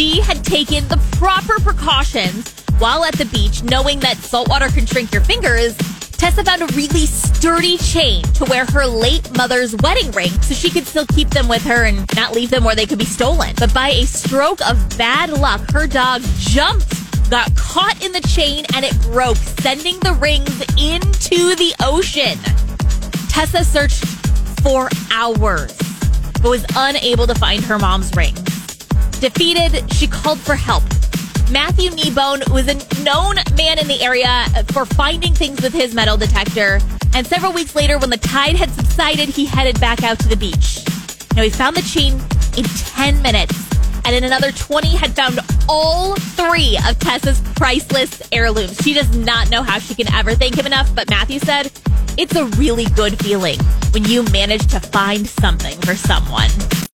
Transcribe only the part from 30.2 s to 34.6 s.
for help. Matthew Kneebone was a known man in the area